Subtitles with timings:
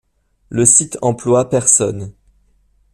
[0.49, 2.11] Le site emploie personnes.